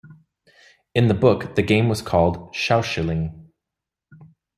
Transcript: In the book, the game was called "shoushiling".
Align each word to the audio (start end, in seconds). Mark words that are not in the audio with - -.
In 0.95 1.09
the 1.09 1.13
book, 1.13 1.53
the 1.53 1.61
game 1.61 1.87
was 1.87 2.01
called 2.01 2.55
"shoushiling". 2.55 3.49